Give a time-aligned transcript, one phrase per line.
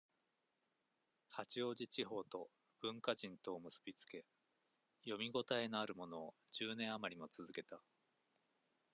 [1.29, 4.25] 八王子地方と、文化人とを結びつけ、
[5.03, 7.83] 読みごたえのあるものを、十年余りも続けた。